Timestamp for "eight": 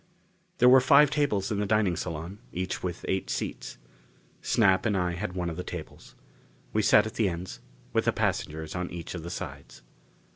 3.07-3.29